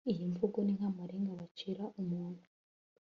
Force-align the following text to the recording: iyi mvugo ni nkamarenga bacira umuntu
iyi 0.11 0.23
mvugo 0.31 0.57
ni 0.61 0.73
nkamarenga 0.77 1.31
bacira 1.39 1.83
umuntu 2.01 2.43